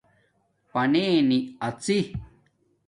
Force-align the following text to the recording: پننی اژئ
پننی 0.69 1.39
اژئ 1.67 1.99